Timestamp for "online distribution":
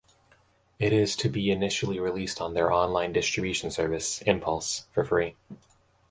2.71-3.69